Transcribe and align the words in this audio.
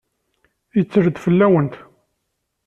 Yetter-d 0.77 1.17
fell-awent. 1.23 1.73